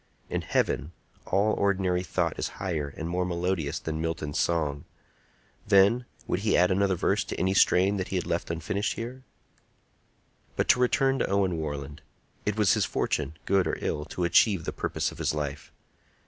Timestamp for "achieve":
14.23-14.65